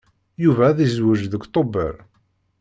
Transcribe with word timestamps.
Yuba 0.43 0.63
ad 0.67 0.79
yezweǧ 0.81 1.21
deg 1.31 1.43
Tubeṛ. 1.53 1.95